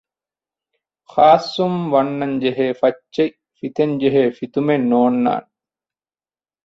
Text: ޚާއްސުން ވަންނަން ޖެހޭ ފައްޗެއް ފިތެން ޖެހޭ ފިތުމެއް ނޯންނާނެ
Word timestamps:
ޚާއްސުން 1.11 1.79
ވަންނަން 1.93 2.35
ޖެހޭ 2.43 2.67
ފައްޗެއް 2.79 3.37
ފިތެން 3.57 3.95
ޖެހޭ 4.01 4.23
ފިތުމެއް 4.37 4.87
ނޯންނާނެ 4.91 5.47